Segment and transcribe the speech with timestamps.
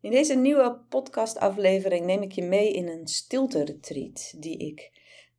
[0.00, 4.90] In deze nieuwe podcastaflevering neem ik je mee in een stilte-retreat die ik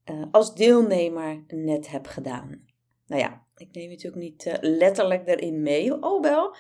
[0.06, 2.66] uh, als deelnemer net heb gedaan.
[3.08, 6.56] Nou ja, ik neem je natuurlijk niet uh, letterlijk erin mee, oh wel.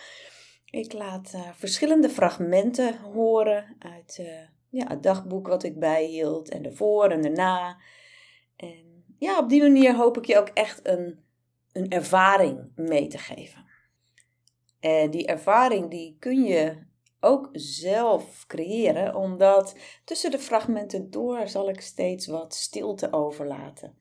[0.65, 4.22] Ik laat uh, verschillende fragmenten horen uit
[4.70, 7.81] ja, het dagboek wat ik bijhield en de voor en de na.
[8.56, 11.24] En ja, op die manier hoop ik je ook echt een,
[11.72, 13.65] een ervaring mee te geven.
[14.79, 16.90] En die ervaring die kun je
[17.22, 23.98] ook zelf creëren, omdat tussen de fragmenten door zal ik steeds wat stilte overlaten.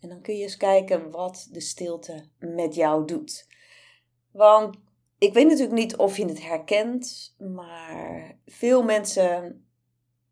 [0.00, 3.46] En dan kun je eens kijken wat de stilte met jou doet.
[4.30, 4.76] Want
[5.18, 9.66] ik weet natuurlijk niet of je het herkent, maar veel mensen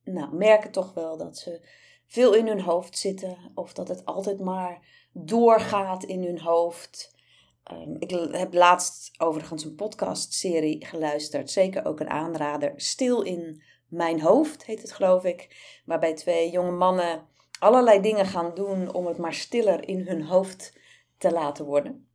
[0.04, 1.68] nou, merken toch wel dat ze
[2.06, 7.14] veel in hun hoofd zitten of dat het altijd maar doorgaat in hun hoofd.
[7.62, 11.50] Ehm, ik heb laatst overigens een podcastserie geluisterd.
[11.50, 12.72] Zeker ook een aanrader.
[12.76, 15.56] Stil in mijn hoofd heet het, geloof ik.
[15.84, 20.78] Waarbij twee jonge mannen allerlei dingen gaan doen om het maar stiller in hun hoofd
[21.18, 22.06] te laten worden.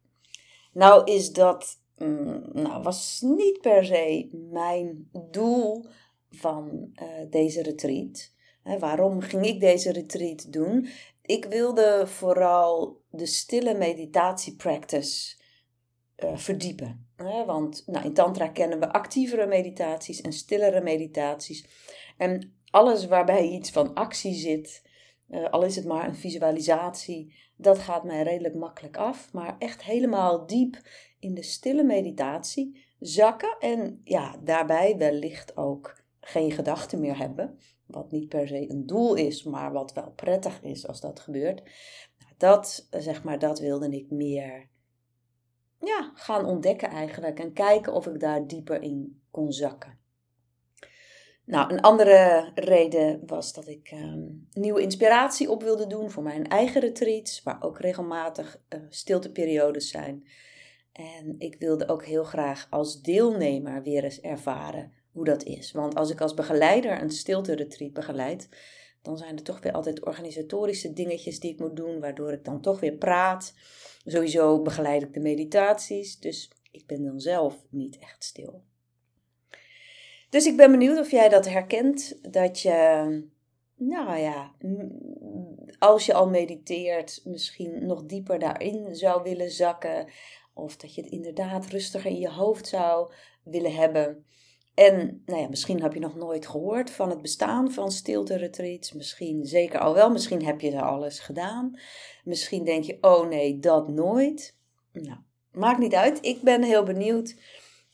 [0.74, 5.86] Nou is dat, mm, nou was niet per se mijn doel
[6.30, 8.32] van uh, deze retreat.
[8.80, 10.88] waarom ging ik deze retreat doen?
[11.22, 15.36] Ik wilde vooral de stille meditatie practice
[16.18, 17.08] uh, verdiepen.
[17.16, 17.46] Hè?
[17.46, 21.66] Want nou, in Tantra kennen we actievere meditaties en stillere meditaties.
[22.18, 24.84] En alles waarbij iets van actie zit,
[25.30, 29.34] uh, al is het maar een visualisatie, dat gaat mij redelijk makkelijk af.
[29.34, 30.78] Maar echt helemaal diep
[31.20, 37.60] in de stille meditatie zakken en ja, daarbij wellicht ook geen gedachten meer hebben.
[37.86, 41.62] Wat niet per se een doel is, maar wat wel prettig is als dat gebeurt.
[42.38, 44.68] Dat, zeg maar, dat wilde ik meer
[45.80, 47.40] ja, gaan ontdekken eigenlijk.
[47.40, 50.00] En kijken of ik daar dieper in kon zakken.
[51.46, 56.48] Nou, een andere reden was dat ik ehm, nieuwe inspiratie op wilde doen voor mijn
[56.48, 60.28] eigen retreats, waar ook regelmatig uh, stilteperiodes zijn.
[60.92, 65.72] En ik wilde ook heel graag als deelnemer weer eens ervaren hoe dat is.
[65.72, 68.50] Want als ik als begeleider een stilte-retreat begeleid,
[69.08, 72.62] dan zijn er toch weer altijd organisatorische dingetjes die ik moet doen, waardoor ik dan
[72.62, 73.54] toch weer praat.
[74.06, 78.64] Sowieso begeleid ik de meditaties, dus ik ben dan zelf niet echt stil.
[80.30, 82.70] Dus ik ben benieuwd of jij dat herkent, dat je,
[83.76, 84.52] nou ja,
[85.80, 90.08] als je al mediteert, misschien nog dieper daarin zou willen zakken.
[90.54, 93.12] Of dat je het inderdaad rustiger in je hoofd zou
[93.44, 94.26] willen hebben.
[94.78, 98.94] En nou ja, misschien heb je nog nooit gehoord van het bestaan van stilte-retreats.
[98.94, 100.10] Misschien zeker al wel.
[100.10, 101.80] Misschien heb je er alles gedaan.
[102.24, 104.56] Misschien denk je, oh nee, dat nooit.
[104.92, 105.18] Nou,
[105.52, 106.26] maakt niet uit.
[106.26, 107.36] Ik ben heel benieuwd.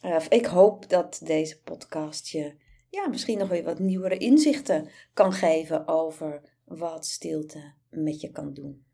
[0.02, 2.54] Uh, ik hoop dat deze podcast je
[2.90, 8.54] ja, misschien nog weer wat nieuwere inzichten kan geven over wat stilte met je kan
[8.54, 8.86] doen.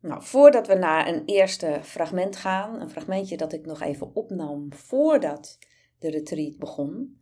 [0.00, 4.72] Nou, voordat we naar een eerste fragment gaan, een fragmentje dat ik nog even opnam
[4.72, 5.58] voordat
[5.98, 7.20] de retreat begon,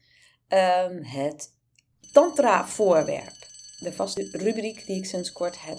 [0.49, 1.55] um, het
[2.12, 3.53] Tantra-voorwerp.
[3.79, 5.79] De vaste rubriek die ik sinds kort heb.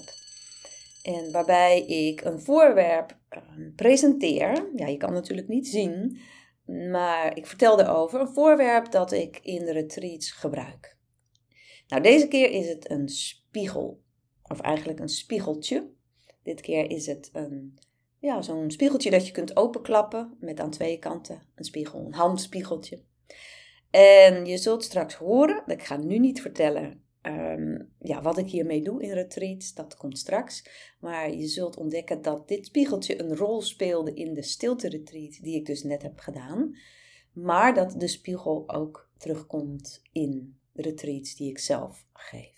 [1.03, 4.69] En waarbij ik een voorwerp um, presenteer.
[4.75, 6.19] Ja, je kan natuurlijk niet zien,
[6.91, 8.19] maar ik vertel erover.
[8.19, 10.97] Een voorwerp dat ik in de retreats gebruik.
[11.87, 14.03] Nou, deze keer is het een spiegel.
[14.43, 15.89] Of eigenlijk een spiegeltje.
[16.45, 17.77] Dit keer is het een,
[18.19, 22.99] ja, zo'n spiegeltje dat je kunt openklappen met aan twee kanten een spiegel, een handspiegeltje.
[23.89, 28.81] En je zult straks horen, ik ga nu niet vertellen ehm, ja, wat ik hiermee
[28.81, 30.65] doe in retreats, dat komt straks.
[30.99, 35.55] Maar je zult ontdekken dat dit spiegeltje een rol speelde in de stilte retreat die
[35.55, 36.75] ik dus net heb gedaan.
[37.31, 42.54] Maar dat de spiegel ook terugkomt in retreats die ik zelf geef.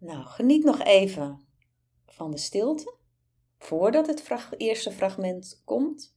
[0.00, 1.46] Nou, geniet nog even
[2.06, 2.94] van de stilte
[3.58, 6.16] voordat het eerste fragment komt.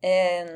[0.00, 0.48] En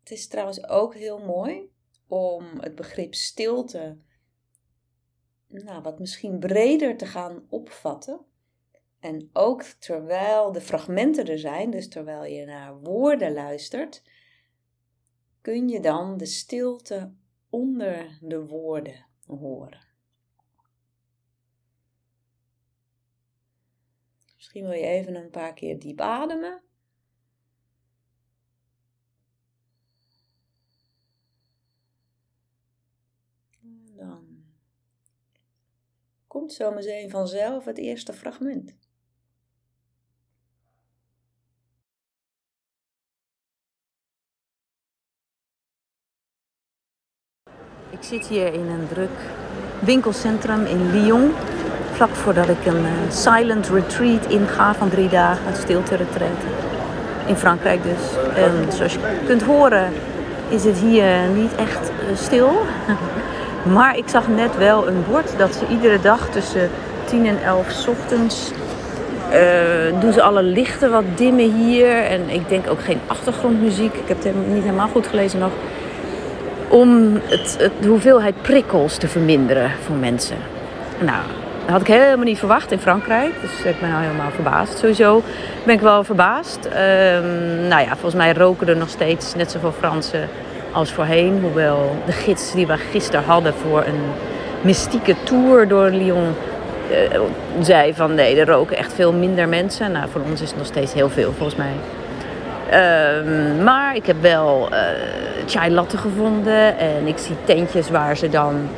[0.00, 1.70] het is trouwens ook heel mooi
[2.06, 3.98] om het begrip stilte
[5.46, 8.20] nou, wat misschien breder te gaan opvatten.
[9.00, 14.02] En ook terwijl de fragmenten er zijn, dus terwijl je naar woorden luistert,
[15.40, 17.14] kun je dan de stilte
[17.50, 19.91] onder de woorden horen.
[24.52, 26.62] Misschien wil je even een paar keer diep ademen.
[33.62, 34.44] En dan
[36.26, 38.74] komt zo meteen vanzelf het eerste fragment.
[47.90, 49.18] Ik zit hier in een druk
[49.84, 51.51] winkelcentrum in Lyon.
[52.10, 56.40] Voordat ik een uh, silent retreat inga van drie dagen, een stilte retreat.
[57.26, 58.34] In Frankrijk dus.
[58.34, 59.92] En zoals je kunt horen
[60.48, 62.52] is het hier niet echt uh, stil.
[63.76, 66.70] maar ik zag net wel een bord dat ze iedere dag tussen
[67.04, 68.52] 10 en 11 ochtends
[69.32, 71.96] uh, doen ze alle lichten wat dimmen hier.
[71.96, 73.94] En ik denk ook geen achtergrondmuziek.
[73.94, 75.50] Ik heb het niet helemaal goed gelezen nog.
[76.68, 80.36] Om het, de hoeveelheid prikkels te verminderen voor mensen.
[80.98, 81.22] Nou,
[81.62, 83.40] dat had ik helemaal niet verwacht in Frankrijk.
[83.40, 84.78] Dus ik ben al helemaal verbaasd.
[84.78, 85.22] Sowieso
[85.64, 86.58] ben ik wel verbaasd.
[86.64, 90.28] Um, nou ja, volgens mij roken er nog steeds net zoveel Fransen
[90.72, 91.38] als voorheen.
[91.42, 94.00] Hoewel de gids die we gisteren hadden voor een
[94.60, 96.34] mystieke tour door Lyon
[96.90, 97.20] uh,
[97.60, 99.92] zei van nee, er roken echt veel minder mensen.
[99.92, 101.74] Nou, voor ons is het nog steeds heel veel volgens mij.
[102.66, 104.78] Uh, maar ik heb wel uh,
[105.46, 108.68] chai latte gevonden en ik zie tentjes waar ze dan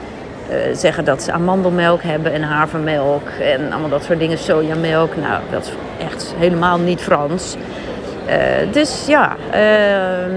[0.73, 5.17] zeggen dat ze amandelmelk hebben en havermelk en allemaal dat soort dingen, sojamelk.
[5.17, 5.73] Nou, dat is
[6.07, 7.57] echt helemaal niet Frans.
[8.71, 9.37] dus ja,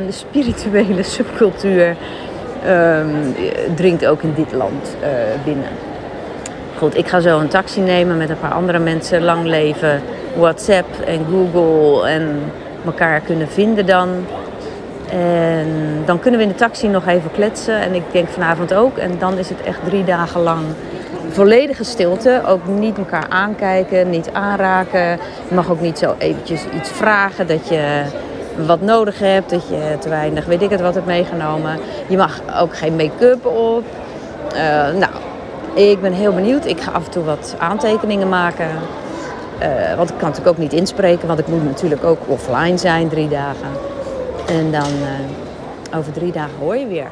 [0.06, 1.95] de spirituele subcultuur
[2.65, 3.07] ehm,
[3.75, 4.95] dringt ook in dit land
[5.44, 5.69] binnen.
[6.77, 9.24] Goed, ik ga zo een taxi nemen met een paar andere mensen.
[9.24, 10.01] Lang leven,
[10.36, 12.51] WhatsApp en Google en
[12.86, 14.09] elkaar kunnen vinden dan.
[15.12, 15.68] En
[16.06, 17.81] dan kunnen we in de taxi nog even kletsen.
[17.81, 18.98] En ik denk vanavond ook.
[18.98, 20.62] En dan is het echt drie dagen lang
[21.30, 22.42] volledige stilte.
[22.45, 25.09] Ook niet elkaar aankijken, niet aanraken.
[25.50, 28.01] Je mag ook niet zo eventjes iets vragen dat je
[28.65, 29.50] wat nodig hebt.
[29.50, 31.80] Dat je te weinig, weet ik het, wat hebt meegenomen.
[32.07, 33.83] Je mag ook geen make-up op.
[34.54, 34.62] Uh,
[35.00, 35.12] nou,
[35.74, 36.65] ik ben heel benieuwd.
[36.65, 38.69] Ik ga af en toe wat aantekeningen maken.
[39.62, 43.09] Uh, want ik kan natuurlijk ook niet inspreken, want ik moet natuurlijk ook offline zijn
[43.09, 43.68] drie dagen.
[44.47, 47.11] En dan uh, over drie dagen hoor je weer.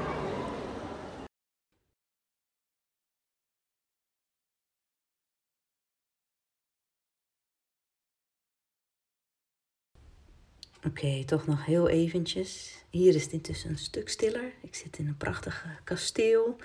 [10.85, 12.75] Oké, toch nog heel eventjes.
[12.89, 14.51] Hier is het intussen een stuk stiller.
[14.61, 16.55] Ik zit in een prachtige kasteel.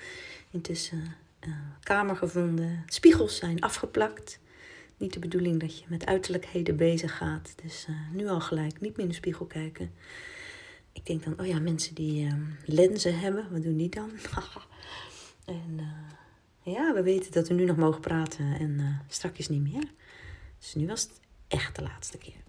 [0.51, 2.83] Intussen uh, kamer gevonden.
[2.87, 4.39] Spiegels zijn afgeplakt.
[4.97, 7.55] Niet de bedoeling dat je met uiterlijkheden bezig gaat.
[7.63, 9.93] Dus uh, nu al gelijk niet meer in de spiegel kijken.
[11.01, 14.11] Ik denk dan, oh ja, mensen die uh, lenzen hebben, wat doen die dan?
[15.45, 19.93] en uh, ja, we weten dat we nu nog mogen praten en strakjes niet meer.
[20.59, 22.43] Dus nu was het echt de laatste keer.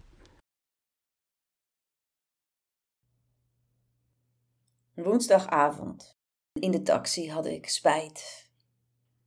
[4.94, 6.16] Woensdagavond.
[6.52, 8.42] In de taxi had ik spijt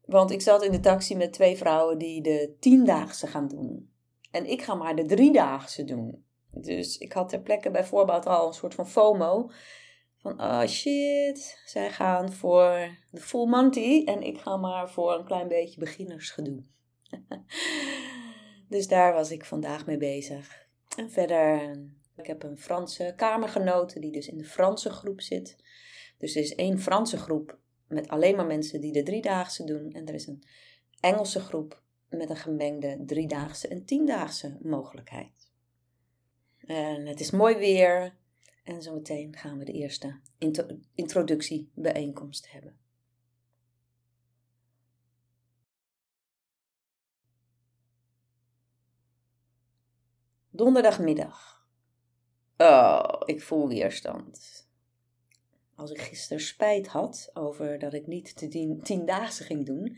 [0.06, 3.94] want ik zat in de taxi met twee vrouwen die de tiendaagse gaan doen.
[4.32, 6.25] En ik ga maar de driedaagse doen.
[6.56, 9.52] Dus ik had ter plekke bij voorbaat al een soort van FOMO.
[10.18, 15.26] Van, oh shit, zij gaan voor de full monty en ik ga maar voor een
[15.26, 16.64] klein beetje beginnersgedoe.
[18.70, 20.68] dus daar was ik vandaag mee bezig.
[20.98, 21.78] En verder,
[22.16, 25.56] ik heb een Franse kamergenote die dus in de Franse groep zit.
[26.18, 27.58] Dus er is één Franse groep
[27.88, 29.92] met alleen maar mensen die de driedaagse doen.
[29.92, 30.44] En er is een
[31.00, 35.45] Engelse groep met een gemengde driedaagse en tiendaagse mogelijkheid.
[36.66, 38.16] En het is mooi weer.
[38.64, 40.20] En zometeen gaan we de eerste
[40.94, 42.78] introductiebijeenkomst hebben.
[50.50, 51.68] Donderdagmiddag.
[52.58, 54.68] Oh, ik voel weerstand.
[55.76, 59.98] Als ik gisteren spijt had over dat ik niet de tien, tiendaagse ging doen,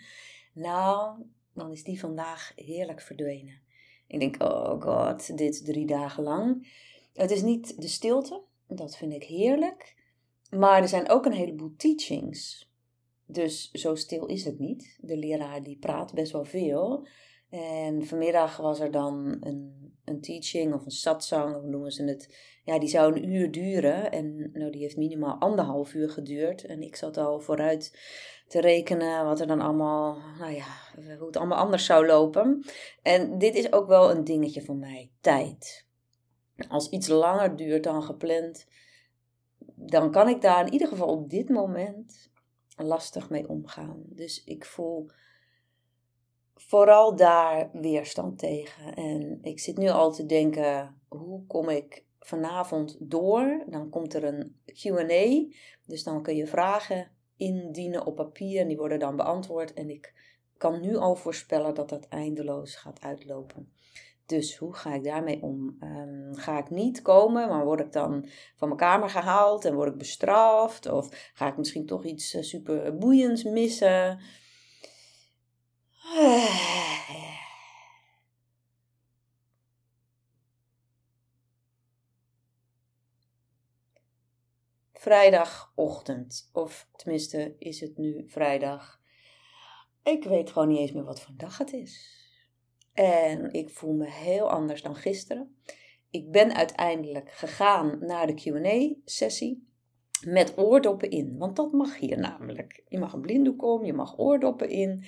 [0.54, 3.62] nou, dan is die vandaag heerlijk verdwenen.
[4.08, 6.68] Ik denk, oh god, dit drie dagen lang.
[7.14, 9.96] Het is niet de stilte, dat vind ik heerlijk.
[10.50, 12.72] Maar er zijn ook een heleboel teachings.
[13.26, 14.98] Dus zo stil is het niet.
[15.02, 17.08] De leraar die praat best wel veel.
[17.50, 22.36] En vanmiddag was er dan een, een teaching of een satsang, hoe noemen ze het?
[22.68, 24.12] Ja, die zou een uur duren.
[24.12, 26.66] En nou, die heeft minimaal anderhalf uur geduurd.
[26.66, 28.00] En ik zat al vooruit
[28.48, 30.66] te rekenen wat er dan allemaal, nou ja,
[31.18, 32.66] hoe het allemaal anders zou lopen.
[33.02, 35.86] En dit is ook wel een dingetje voor mij, tijd.
[36.70, 38.68] Als iets langer duurt dan gepland,
[39.76, 42.30] dan kan ik daar in ieder geval op dit moment
[42.76, 44.04] lastig mee omgaan.
[44.06, 45.10] Dus ik voel
[46.54, 48.94] vooral daar weerstand tegen.
[48.94, 53.64] En ik zit nu al te denken, hoe kom ik vanavond door?
[53.68, 55.56] Dan komt er een Q&A,
[55.86, 59.74] dus dan kun je vragen indienen op papier en die worden dan beantwoord.
[59.74, 60.14] En ik
[60.58, 63.72] kan nu al voorspellen dat dat eindeloos gaat uitlopen.
[64.26, 65.78] Dus hoe ga ik daarmee om?
[65.80, 69.92] Ehm, ga ik niet komen, maar word ik dan van mijn kamer gehaald en word
[69.92, 70.90] ik bestraft?
[70.90, 74.20] Of ga ik misschien toch iets uh, super boeiends missen?
[85.00, 89.02] Vrijdagochtend, of tenminste is het nu vrijdag.
[90.04, 92.26] Ik weet gewoon niet eens meer wat voor dag het is.
[92.94, 95.58] En ik voel me heel anders dan gisteren.
[96.10, 99.68] Ik ben uiteindelijk gegaan naar de QA-sessie
[100.26, 101.38] met oordoppen in.
[101.38, 102.84] Want dat mag hier namelijk.
[102.88, 105.06] Je mag een blinddoek om, je mag oordoppen in.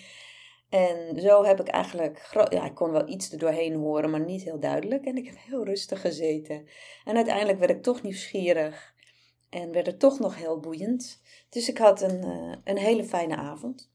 [0.70, 4.44] En zo heb ik eigenlijk, ja, ik kon wel iets er doorheen horen, maar niet
[4.44, 5.06] heel duidelijk.
[5.06, 6.68] En ik heb heel rustig gezeten.
[7.04, 8.98] En uiteindelijk werd ik toch nieuwsgierig
[9.50, 11.22] en werd het toch nog heel boeiend.
[11.50, 13.92] Dus ik had een, uh, een hele fijne avond.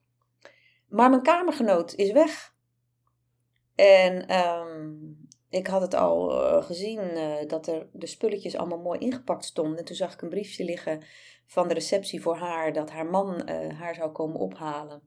[0.89, 2.55] Maar mijn kamergenoot is weg.
[3.75, 8.99] En um, ik had het al uh, gezien uh, dat er de spulletjes allemaal mooi
[8.99, 9.79] ingepakt stonden.
[9.79, 11.03] En toen zag ik een briefje liggen
[11.47, 15.03] van de receptie voor haar dat haar man haar zou komen ophalen.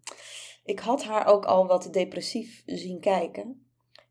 [0.64, 3.68] Ik had haar ook al wat depressief zien kijken.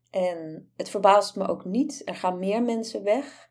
[0.09, 2.01] En het verbaast me ook niet.
[2.05, 3.46] Er gaan meer mensen weg.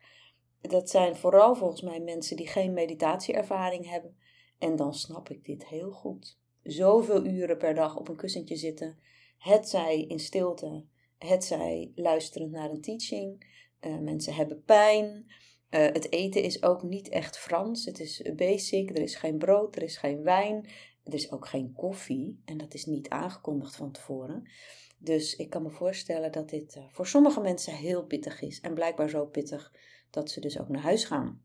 [0.67, 4.17] Dat zijn vooral volgens mij mensen die geen meditatieervaring hebben.
[4.57, 6.39] En dan snap ik dit heel goed.
[6.63, 8.99] Zoveel uren per dag op een kussentje zitten.
[9.37, 10.85] Het zij in stilte
[11.17, 13.45] het zij luisterend naar een teaching.
[13.81, 15.25] Uh, mensen hebben pijn.
[15.69, 17.85] Uh, het eten is ook niet echt Frans.
[17.85, 18.89] Het is basic.
[18.89, 20.69] Er is geen brood, er is geen wijn.
[21.03, 22.41] Er is ook geen koffie.
[22.45, 24.49] En dat is niet aangekondigd van tevoren.
[24.97, 28.59] Dus ik kan me voorstellen dat dit uh, voor sommige mensen heel pittig is.
[28.59, 29.73] En blijkbaar zo pittig
[30.09, 31.41] dat ze dus ook naar huis gaan.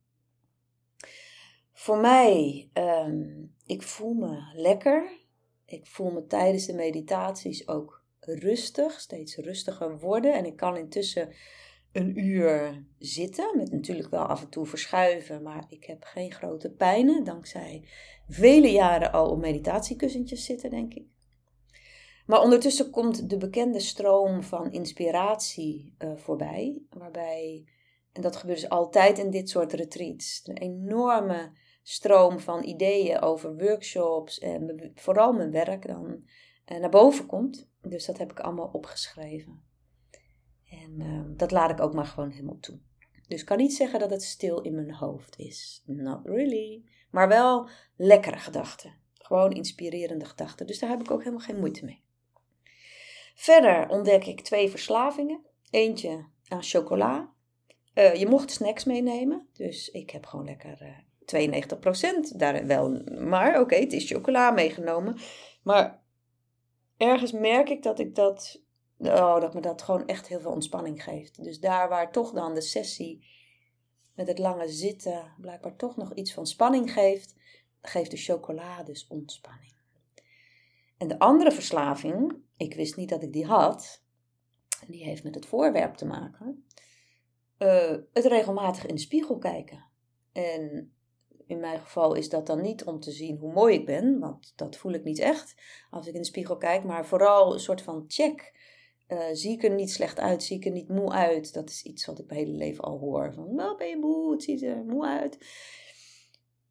[1.72, 5.20] Voor mij, um, ik voel me lekker.
[5.64, 10.34] Ik voel me tijdens de meditaties ook rustig, steeds rustiger worden.
[10.34, 11.34] En ik kan intussen
[11.92, 16.70] een uur zitten, met natuurlijk wel af en toe verschuiven, maar ik heb geen grote
[16.70, 17.88] pijnen, dankzij
[18.28, 21.06] vele jaren al op meditatiekussentjes zitten, denk ik.
[22.26, 27.64] Maar ondertussen komt de bekende stroom van inspiratie uh, voorbij, waarbij,
[28.12, 31.52] en dat gebeurt dus altijd in dit soort retreats, een enorme
[31.82, 36.24] stroom van ideeën over workshops en vooral mijn werk dan
[36.66, 37.70] uh, naar boven komt.
[37.80, 39.62] Dus dat heb ik allemaal opgeschreven.
[40.70, 42.78] En uh, dat laat ik ook maar gewoon helemaal toe.
[43.28, 45.82] Dus ik kan niet zeggen dat het stil in mijn hoofd is.
[45.86, 46.84] Not really.
[47.10, 48.94] Maar wel lekkere gedachten.
[49.14, 50.66] Gewoon inspirerende gedachten.
[50.66, 52.02] Dus daar heb ik ook helemaal geen moeite mee.
[53.34, 55.40] Verder ontdek ik twee verslavingen.
[55.70, 57.31] Eentje aan chocola.
[57.94, 59.48] Uh, je mocht snacks meenemen.
[59.52, 60.98] Dus ik heb gewoon lekker uh,
[62.32, 63.02] 92% daar wel.
[63.18, 65.16] Maar oké, het is chocola meegenomen.
[65.62, 66.02] Maar
[66.96, 68.62] ergens merk ik dat ik dat,
[68.98, 71.44] oh, dat me dat gewoon echt heel veel ontspanning geeft.
[71.44, 73.26] Dus daar waar toch dan de sessie
[74.14, 77.34] met het lange zitten blijkbaar toch nog iets van spanning geeft,
[77.82, 79.72] geeft de chocolade dus ontspanning.
[80.96, 84.02] En de andere verslaving, ik wist niet dat ik die had,
[84.86, 86.66] die heeft met het voorwerp te maken.
[87.62, 89.84] Uh, het regelmatig in de spiegel kijken.
[90.32, 90.92] En
[91.46, 94.52] in mijn geval is dat dan niet om te zien hoe mooi ik ben, want
[94.56, 95.54] dat voel ik niet echt
[95.90, 98.60] als ik in de spiegel kijk, maar vooral een soort van check.
[99.08, 100.42] Uh, zie ik er niet slecht uit?
[100.42, 101.52] Zie ik er niet moe uit?
[101.52, 103.32] Dat is iets wat ik mijn hele leven al hoor.
[103.34, 104.32] Van, wel ben je moe?
[104.32, 105.38] Het ziet er moe uit.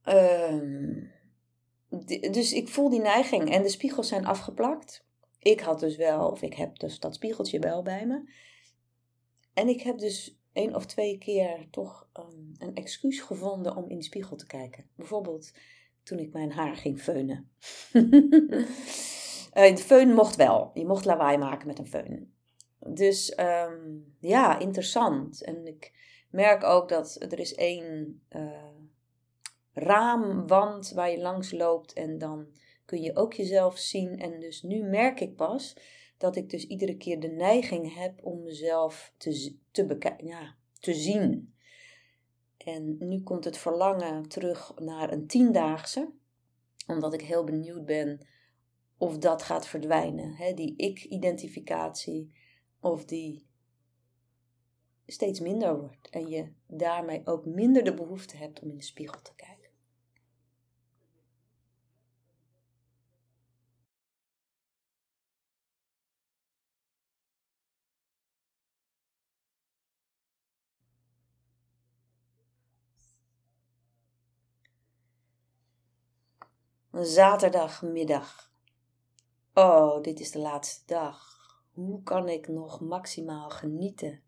[0.06, 1.04] Uh,
[2.32, 3.52] dus ik voel die neiging.
[3.52, 5.06] En de spiegels zijn afgeplakt.
[5.40, 8.32] Ik had dus wel, of ik heb dus dat spiegeltje wel bij me.
[9.54, 13.98] En ik heb dus één of twee keer toch um, een excuus gevonden om in
[13.98, 14.86] de spiegel te kijken.
[14.96, 15.52] Bijvoorbeeld
[16.04, 17.50] toen ik mijn haar ging feunen.
[17.94, 18.02] uh,
[19.76, 20.72] de feun mocht wel.
[20.74, 22.34] Je mocht lawaai maken met een feun.
[22.80, 25.44] Dus um, ja, interessant.
[25.44, 25.94] En ik
[26.30, 28.52] merk ook dat er is één uh,
[29.74, 32.48] raamwand waar je langs loopt en dan
[32.86, 34.20] kun je ook jezelf zien.
[34.20, 35.76] En dus nu merk ik pas
[36.22, 41.54] dat ik dus iedere keer de neiging heb om mezelf te, te, ja, te zien.
[42.58, 46.12] En nu komt het verlangen terug naar een tiendaagse,
[46.88, 48.28] omdat ik heel benieuwd ben
[48.98, 50.34] of dat gaat verdwijnen.
[50.34, 50.54] Hè?
[50.54, 52.34] Die ik-identificatie,
[52.80, 53.48] of die
[55.06, 56.10] steeds minder wordt.
[56.10, 59.51] En je daarmee ook minder de behoefte hebt om in de spiegel te kijken.
[76.92, 78.52] Zaterdagmiddag.
[79.54, 81.40] Oh, dit is de laatste dag.
[81.74, 84.24] Hoe kan ik nog maximaal genieten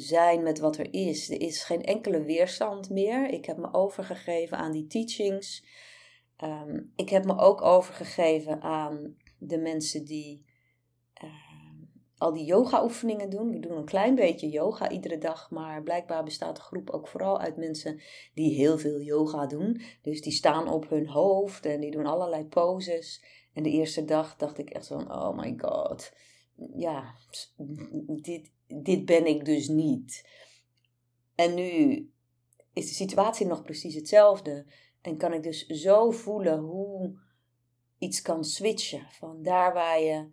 [0.00, 1.30] zijn met wat er is.
[1.30, 3.28] Er is geen enkele weerstand meer.
[3.28, 5.64] Ik heb me overgegeven aan die teachings.
[6.36, 10.44] Ehm, ik heb me ook overgegeven aan de mensen die
[12.18, 13.50] al die yoga-oefeningen doen.
[13.50, 17.40] We doen een klein beetje yoga iedere dag, maar blijkbaar bestaat de groep ook vooral
[17.40, 18.00] uit mensen
[18.34, 19.80] die heel veel yoga doen.
[20.02, 23.24] Dus die staan op hun hoofd en die doen allerlei poses.
[23.52, 26.12] En de eerste dag dacht ik echt van, oh my god,
[26.74, 27.14] ja,
[28.06, 30.28] dit, dit ben ik dus niet.
[31.34, 32.10] En nu
[32.72, 34.66] is de situatie nog precies hetzelfde.
[35.00, 37.18] En kan ik dus zo voelen hoe
[37.98, 39.06] iets kan switchen.
[39.10, 40.30] Van daar waar je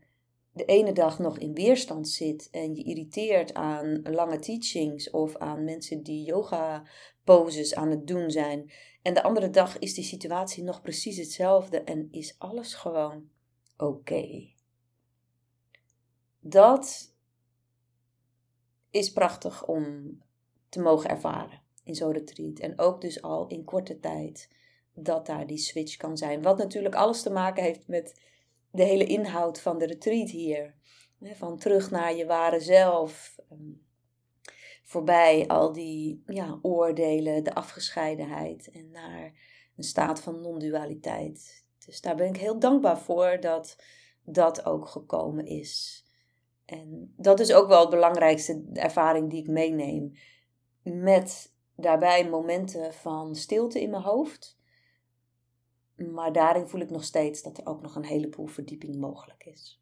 [0.54, 5.64] de ene dag nog in weerstand zit en je irriteert aan lange teachings of aan
[5.64, 6.84] mensen die yoga
[7.24, 8.72] poses aan het doen zijn.
[9.02, 13.30] En de andere dag is die situatie nog precies hetzelfde en is alles gewoon
[13.78, 14.52] oké.
[16.40, 17.14] Dat
[18.90, 20.18] is prachtig om
[20.70, 22.60] te mogen ervaren in zo'n retreat.
[22.60, 24.50] En ook dus al in korte tijd
[24.94, 26.42] dat daar die switch kan zijn.
[26.42, 28.22] Wat natuurlijk alles te maken heeft met
[28.74, 30.76] de hele inhoud van de retreat hier.
[31.22, 33.36] Van terug naar je ware zelf.
[33.50, 33.72] Ehm,
[34.84, 38.70] voorbij al die ja, oordelen, de afgescheidenheid.
[38.72, 39.34] En naar
[39.76, 41.66] een staat van non-dualiteit.
[41.86, 43.78] Dus daar ben ik heel dankbaar voor dat
[44.24, 46.06] dat ook gekomen is.
[46.66, 50.14] En dat is ook wel de belangrijkste ervaring die ik meeneem.
[50.84, 54.58] Met daarbij momenten van stilte in mijn hoofd.
[55.96, 59.82] Maar daarin voel ik nog steeds dat er ook nog een heleboel verdieping mogelijk is.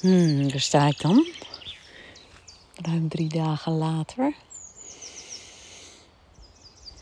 [0.00, 1.26] Hmm, daar sta ik dan.
[2.74, 4.34] Ruim drie dagen later.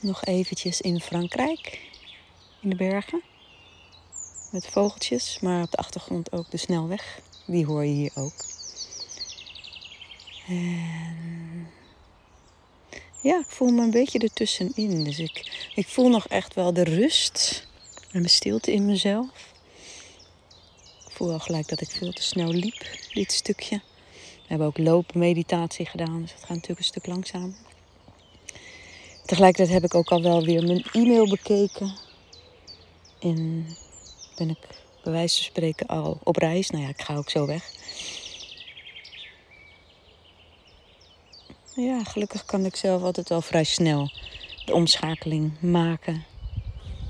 [0.01, 1.91] Nog eventjes in Frankrijk,
[2.61, 3.23] in de bergen.
[4.55, 7.21] Met vogeltjes, maar op de achtergrond ook de snelweg.
[7.47, 8.33] Die hoor je hier ook.
[10.47, 11.71] En
[13.21, 15.05] ja, ik voel me een beetje ertussenin.
[15.05, 17.67] Dus ik, ik voel nog echt wel de rust
[18.11, 19.53] en de stilte in mezelf.
[21.07, 23.77] Ik voel al gelijk dat ik veel te snel liep, dit stukje.
[24.15, 27.55] We hebben ook loopmeditatie gedaan, dus het gaat natuurlijk een stuk langzamer.
[29.27, 31.95] Tegelijkertijd heb ik ook al wel weer mijn e-mail bekeken.
[33.21, 33.67] En
[34.37, 34.59] ben ik
[35.03, 36.71] bij wijze van spreken al op reis.
[36.71, 37.73] Nou ja, ik ga ook zo weg.
[41.77, 44.11] Ja, gelukkig kan ik zelf altijd wel vrij snel
[44.65, 46.25] de omschakeling maken.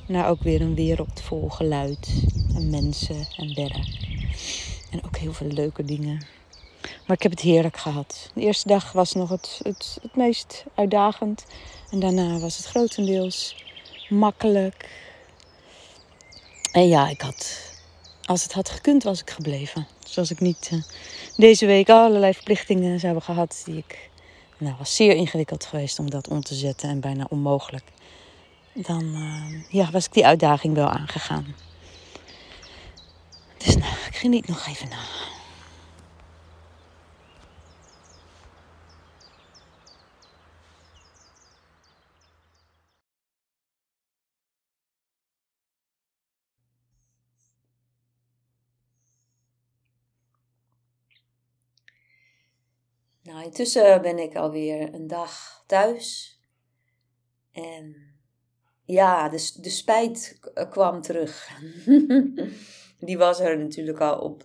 [0.07, 4.07] Naar ook weer een wereld vol geluid en mensen en werk.
[4.91, 6.27] En ook heel veel leuke dingen.
[7.07, 8.31] Maar ik heb het heerlijk gehad.
[8.35, 11.47] De eerste dag was nog het, het, het meest uitdagend.
[11.91, 13.65] En daarna was het grotendeels
[14.09, 15.04] makkelijk.
[16.75, 17.71] En ja, ik had,
[18.25, 19.87] als het had gekund, was ik gebleven.
[20.07, 20.83] Zoals ik niet uh,
[21.37, 23.63] deze week allerlei verplichtingen zou hebben gehad.
[23.65, 24.11] Die ik,
[24.59, 27.85] nou, was zeer ingewikkeld geweest om dat om te zetten en bijna onmogelijk.
[28.73, 31.55] Dan uh, ja, was ik die uitdaging wel aangegaan.
[33.57, 34.99] Dus nou, ik geniet nog even na.
[53.25, 56.38] Nou, intussen ben ik alweer een dag thuis.
[57.53, 57.97] En
[58.85, 60.38] ja, de, de spijt
[60.71, 61.49] kwam terug.
[63.07, 64.45] Die was er natuurlijk al op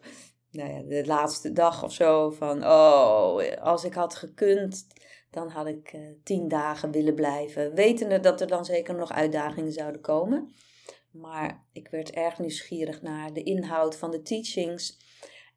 [0.52, 2.30] nou ja, de laatste dag of zo.
[2.30, 4.88] Van, oh, als ik had gekund,
[5.30, 7.76] dan had ik uh, tien dagen willen blijven.
[7.76, 10.54] Wetende dat er dan zeker nog uitdagingen zouden komen.
[11.12, 14.98] Maar ik werd erg nieuwsgierig naar de inhoud van de teachings.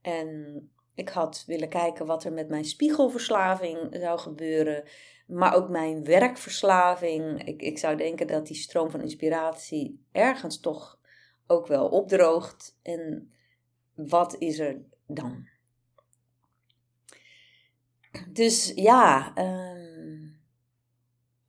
[0.02, 0.70] En
[1.02, 4.84] ik had willen kijken wat er met mijn spiegelverslaving zou gebeuren,
[5.26, 7.44] maar ook mijn werkverslaving.
[7.44, 10.98] Ik, ik zou denken dat die stroom van inspiratie ergens toch
[11.46, 12.78] ook wel opdroogt.
[12.82, 13.32] En
[13.94, 15.48] wat is er dan?
[18.28, 20.28] Dus ja, ehm,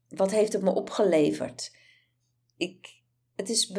[0.10, 1.76] wat heeft het me opgeleverd?
[2.58, 3.02] Ik,
[3.36, 3.72] het is,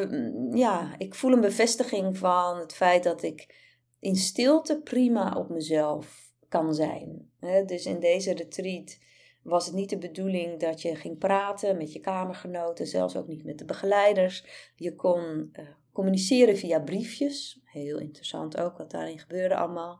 [0.52, 3.63] ja, ik voel een bevestiging van het feit dat ik
[4.04, 7.30] in stilte prima op mezelf kan zijn.
[7.66, 8.98] Dus in deze retreat
[9.42, 13.44] was het niet de bedoeling dat je ging praten met je kamergenoten, zelfs ook niet
[13.44, 14.44] met de begeleiders.
[14.76, 17.60] Je kon uh, communiceren via briefjes.
[17.64, 19.98] Heel interessant ook wat daarin gebeurde allemaal.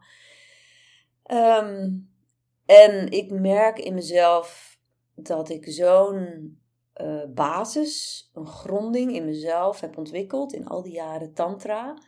[1.33, 2.11] Um,
[2.67, 4.79] en ik merk in mezelf
[5.15, 6.59] dat ik zo'n
[7.01, 11.99] uh, basis, een gronding in mezelf heb ontwikkeld in al die jaren Tantra,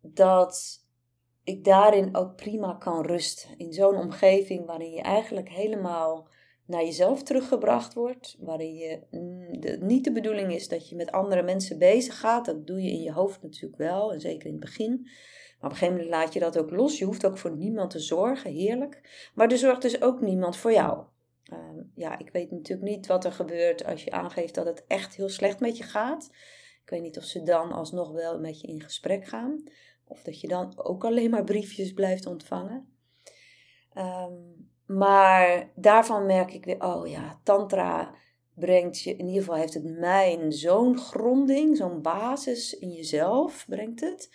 [0.00, 0.83] dat
[1.44, 3.58] ik daarin ook prima kan rusten.
[3.58, 6.28] In zo'n omgeving waarin je eigenlijk helemaal
[6.66, 11.12] naar jezelf teruggebracht wordt, waarin je mm, de, niet de bedoeling is dat je met
[11.12, 12.44] andere mensen bezig gaat.
[12.44, 15.00] Dat doe je in je hoofd natuurlijk wel, en zeker in het begin.
[15.00, 16.98] Maar op een gegeven moment laat je dat ook los.
[16.98, 19.28] Je hoeft ook voor niemand te zorgen, heerlijk.
[19.34, 21.04] Maar er zorgt dus ook niemand voor jou.
[21.44, 25.16] Ehm, ja, ik weet natuurlijk niet wat er gebeurt als je aangeeft dat het echt
[25.16, 26.30] heel slecht met je gaat.
[26.82, 29.64] Ik weet niet of ze dan alsnog wel met je in gesprek gaan.
[30.04, 32.88] Of dat je dan ook alleen maar briefjes blijft ontvangen.
[33.92, 34.32] Ehm,
[34.86, 38.14] maar daarvan merk ik weer, oh ja, Tantra
[38.54, 44.00] brengt je, in ieder geval heeft het mij zo'n gronding, zo'n basis in jezelf, brengt
[44.00, 44.30] het,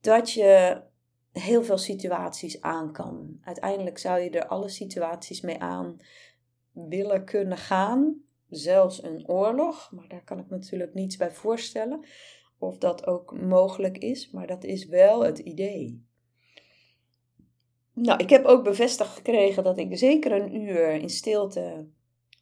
[0.00, 0.82] dat je
[1.32, 3.38] heel veel situaties aan kan.
[3.40, 5.96] Uiteindelijk zou je er alle situaties mee aan
[6.72, 8.20] willen kunnen gaan.
[8.48, 12.04] Zelfs een oorlog, maar daar kan ik me natuurlijk niets bij voorstellen.
[12.58, 16.04] Of dat ook mogelijk is, maar dat is wel het idee.
[17.92, 21.88] Nou, ik heb ook bevestigd gekregen dat ik zeker een uur in stilte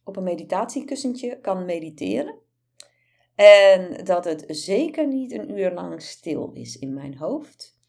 [0.03, 2.39] op een meditatiekussentje kan mediteren.
[3.35, 7.79] En dat het zeker niet een uur lang stil is in mijn hoofd.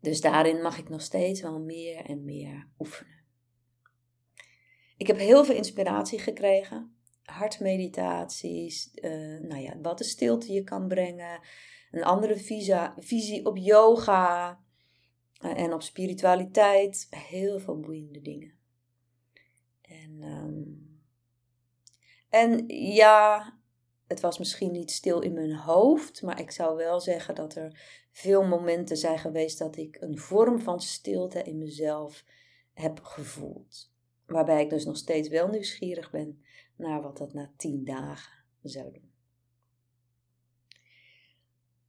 [0.00, 3.24] Dus daarin mag ik nog steeds wel meer en meer oefenen.
[4.96, 6.97] Ik heb heel veel inspiratie gekregen.
[7.30, 11.40] Hartmeditaties, uh, nou ja, wat de stilte je kan brengen.
[11.90, 12.36] Een andere
[12.96, 14.60] visie op yoga
[15.44, 17.06] uh, en op spiritualiteit.
[17.10, 18.52] Heel veel boeiende dingen.
[19.82, 21.00] En, um,
[22.28, 23.52] en ja,
[24.06, 28.06] het was misschien niet stil in mijn hoofd, maar ik zou wel zeggen dat er
[28.12, 32.24] veel momenten zijn geweest dat ik een vorm van stilte in mezelf
[32.72, 33.92] heb gevoeld.
[34.26, 36.42] Waarbij ik dus nog steeds wel nieuwsgierig ben
[36.78, 39.12] naar wat dat na tien dagen zou doen.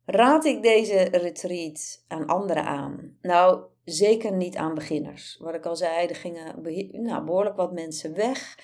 [0.06, 3.18] Raad ik deze retreat aan anderen aan?
[3.22, 5.38] Nou, zeker niet aan beginners.
[5.40, 6.62] Wat ik al zei, er gingen
[7.04, 8.58] nou, behoorlijk wat mensen weg.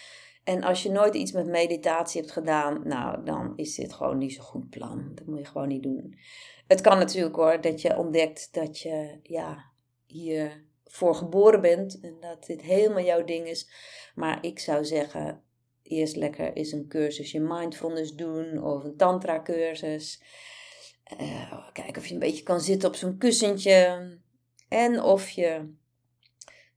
[0.43, 4.33] En als je nooit iets met meditatie hebt gedaan, nou, dan is dit gewoon niet
[4.33, 5.11] zo'n goed plan.
[5.15, 6.17] Dat moet je gewoon niet doen.
[6.67, 9.71] Het kan natuurlijk hoor, dat je ontdekt dat je ja,
[10.05, 13.69] hier voor geboren bent en dat dit helemaal jouw ding is.
[14.15, 15.43] Maar ik zou zeggen,
[15.85, 20.21] eerst lekker eens een cursusje mindfulness doen of een tantra cursus.
[21.21, 24.09] Uh, kijken of je een beetje kan zitten op zo'n kussentje.
[24.69, 25.73] En of je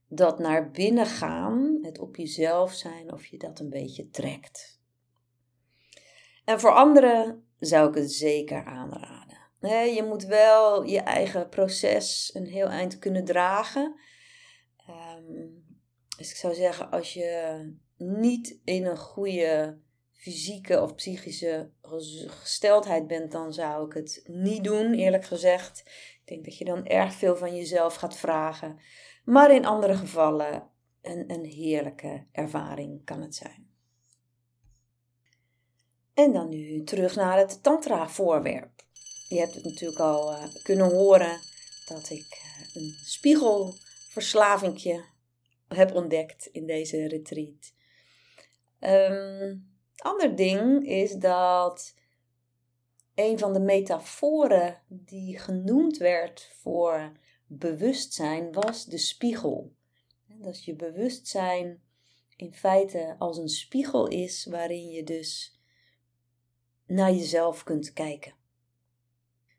[0.07, 4.79] dat naar binnen gaan, het op jezelf zijn, of je dat een beetje trekt.
[6.45, 9.37] En voor anderen zou ik het zeker aanraden.
[9.93, 13.99] je moet wel je eigen proces een heel eind kunnen dragen.
[14.87, 15.47] Ehm,
[16.17, 17.61] dus ik zou zeggen, als je
[17.99, 19.77] niet in een goede
[20.11, 21.71] fysieke of psychische
[22.27, 25.79] gesteldheid bent, dan zou ik het niet doen, eerlijk gezegd.
[25.85, 28.79] Ik denk dat je dan erg veel van jezelf gaat vragen.
[29.23, 30.69] Maar in andere gevallen
[31.01, 33.67] een, een heerlijke ervaring kan het zijn.
[36.13, 38.71] En dan nu terug naar het tantra-voorwerp.
[39.27, 41.39] Je hebt het natuurlijk al uh, kunnen horen
[41.85, 45.03] dat ik uh, een spiegelverslavingje
[45.67, 47.73] heb ontdekt in deze retreat.
[48.79, 51.95] Um, ander ding is dat
[53.15, 57.11] een van de metaforen die genoemd werd voor
[57.47, 59.73] bewustzijn was de spiegel.
[60.25, 61.81] Dat je bewustzijn
[62.35, 65.59] in feite als een spiegel is waarin je dus
[66.85, 68.33] naar jezelf kunt kijken.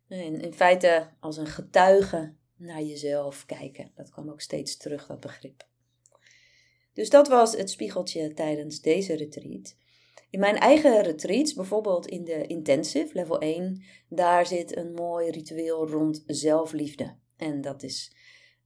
[0.09, 3.90] En in feite als een getuige naar jezelf kijken.
[3.94, 5.68] Dat kwam ook steeds terug, dat begrip.
[6.92, 9.76] Dus dat was het spiegeltje tijdens deze retreat.
[10.31, 15.88] In mijn eigen retreats, bijvoorbeeld in de intensive, level 1, daar zit een mooi ritueel
[15.88, 17.16] rond zelfliefde.
[17.37, 18.12] En dat is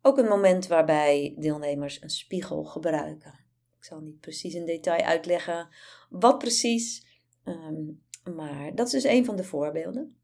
[0.03, 3.41] ook een moment waarbij deelnemers een spiegel gebruiken.
[3.79, 5.69] Ik zal niet precies in detail uitleggen
[6.11, 7.07] wat precies,
[7.45, 7.83] ehm,
[8.35, 10.17] maar dat is dus een van de voorbeelden.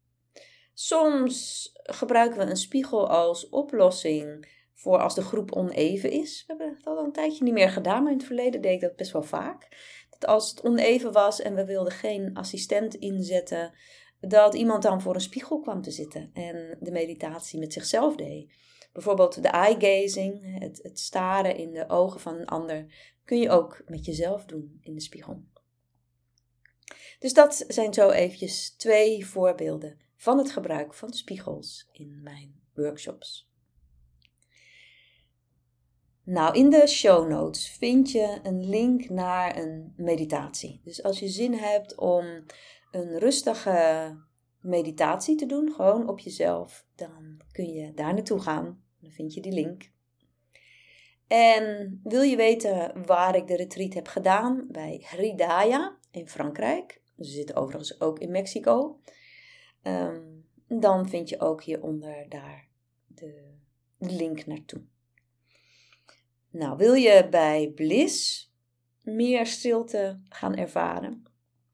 [0.73, 4.47] Soms gebruiken we een spiegel als oplossing
[4.81, 6.43] voor als de groep oneven is.
[6.47, 8.81] We hebben dat al een tijdje niet meer gedaan, maar in het verleden deed ik
[8.81, 9.67] dat best wel vaak.
[10.09, 13.73] Dat als het oneven was en we wilden geen assistent inzetten,
[14.19, 18.53] dat iemand dan voor een spiegel kwam te zitten en de meditatie met zichzelf deed.
[18.93, 22.85] Bijvoorbeeld de eye gazing, het, het staren in de ogen van een ander,
[23.25, 25.43] kun je ook met jezelf doen in de spiegel.
[27.19, 33.50] Dus dat zijn zo eventjes twee voorbeelden van het gebruik van spiegels in mijn workshops.
[36.23, 40.81] Nou, in de show notes vind je een link naar een meditatie.
[40.83, 42.25] Dus als je zin hebt om
[42.91, 44.15] een rustige
[44.59, 48.83] meditatie te doen, gewoon op jezelf, dan kun je daar naartoe gaan.
[48.99, 49.91] Dan vind je die link.
[51.27, 54.67] En wil je weten waar ik de retreat heb gedaan?
[54.71, 57.01] Bij Hridaya in Frankrijk.
[57.17, 58.99] Ze zitten overigens ook in Mexico.
[59.81, 60.21] Ehm,
[60.67, 62.67] dan vind je ook hieronder daar
[63.07, 63.53] de
[63.97, 64.81] link naartoe.
[66.51, 68.51] Nou, wil je bij Bliss
[69.01, 71.23] meer stilte gaan ervaren?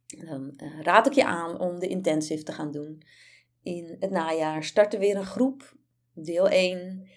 [0.08, 3.04] Dan eh, raad ik je aan om de intensive te gaan doen.
[3.64, 5.76] In het najaar starten weer een groep,
[6.14, 7.10] deel 1.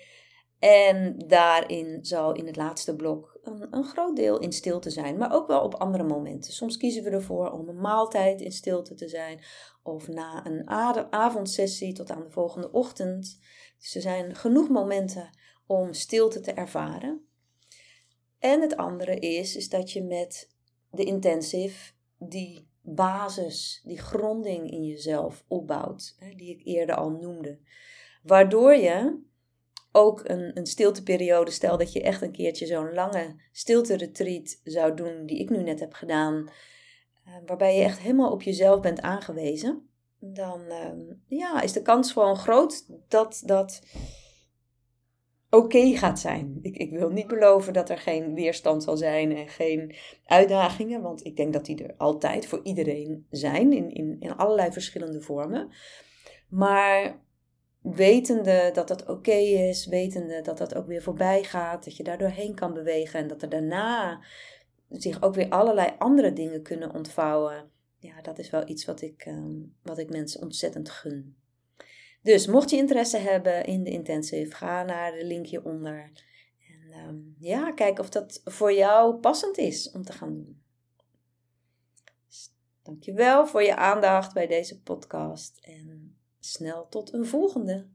[0.59, 5.33] En daarin zal in het laatste blok een, een, groot deel in stilte zijn, maar
[5.33, 6.53] ook wel op andere momenten.
[6.53, 9.41] Soms kiezen we ervoor om een maaltijd in stilte te zijn,
[9.83, 10.71] of na een
[11.11, 13.39] avondsessie tot aan de volgende ochtend.
[13.79, 15.31] Dus er zijn genoeg momenten
[15.67, 17.30] om stilte te ervaren.
[18.41, 20.49] En het andere is, is dat je met
[20.91, 27.59] de intensive die basis, die gronding in jezelf opbouwt, die ik eerder al noemde.
[28.23, 29.19] Waardoor je
[29.93, 35.27] ook een, een stilteperiode, stel dat je echt een keertje zo'n lange stilte-retreat zou doen,
[35.27, 36.51] die ik nu net heb gedaan,
[37.25, 42.13] eh, waarbij je echt helemaal op jezelf bent aangewezen, dan ehm, ja, is de kans
[42.13, 43.83] gewoon groot dat dat
[45.51, 46.59] oké gaat zijn.
[46.63, 51.25] Ik, ik wil niet beloven dat er geen weerstand zal zijn en geen uitdagingen, want
[51.25, 55.71] ik denk dat die er altijd voor iedereen zijn, in, in, in allerlei verschillende vormen.
[56.49, 57.21] Maar
[57.83, 62.19] wetende dat dat oké is, wetende dat dat ook weer voorbij gaat, dat je daar
[62.19, 64.21] doorheen kan bewegen en dat er daarna
[64.89, 67.71] zich ook weer allerlei andere dingen kunnen ontvouwen.
[67.99, 71.37] Ja, dat is wel iets wat ik, ehm, wat ik mensen ontzettend gun.
[72.23, 76.11] Dus mocht je interesse hebben in de intensive, ga naar de link hieronder.
[76.69, 80.63] En ehm, ja, kijk of dat voor jou passend is om te gaan doen.
[82.27, 82.51] Dus,
[82.83, 87.87] dankjewel voor je aandacht bij deze podcast en snel tot een volgende.